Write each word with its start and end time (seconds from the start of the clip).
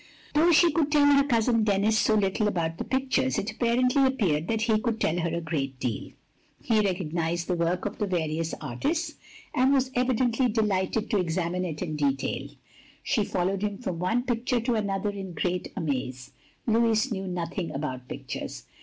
"Though 0.33 0.51
she 0.51 0.71
could 0.71 0.91
tell 0.91 1.05
her 1.13 1.23
cousin 1.23 1.63
Denis 1.63 1.95
so 1.99 2.15
little 2.15 2.47
about 2.47 2.79
the 2.79 2.83
pictures, 2.83 3.37
it 3.37 3.53
presently 3.59 4.03
appeared 4.07 4.47
that 4.47 4.61
he 4.63 4.79
could 4.79 4.99
tell 4.99 5.19
her 5.19 5.29
a 5.29 5.41
great 5.41 5.79
deal. 5.79 6.09
He 6.59 6.79
recognised 6.79 7.45
the 7.45 7.53
work 7.53 7.85
of 7.85 7.97
various 8.09 8.55
artists, 8.59 9.13
and 9.53 9.65
OF 9.65 9.73
GROSVENOR 9.73 9.81
SQUARE 9.81 9.93
205 9.93 9.93
was 9.93 9.93
evidently 10.39 10.63
delighted 10.63 11.09
to 11.11 11.17
examine 11.19 11.65
it 11.65 11.83
in 11.83 11.95
detail. 11.95 12.47
She 13.03 13.23
followed 13.23 13.61
him 13.61 13.77
from 13.77 13.99
one 13.99 14.23
picture 14.23 14.59
to 14.61 14.73
another 14.73 15.11
in 15.11 15.33
great 15.33 15.71
amaze. 15.77 16.31
Louis 16.65 17.11
knew 17.11 17.27
nothing 17.27 17.69
about 17.69 18.07
pictures! 18.07 18.63